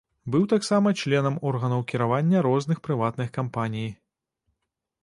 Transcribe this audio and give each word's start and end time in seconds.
Быў 0.35 0.45
таксама 0.53 0.93
членам 1.01 1.35
органаў 1.49 1.83
кіравання 1.91 2.43
розных 2.49 2.77
прыватных 2.89 3.29
кампаніі. 3.39 3.89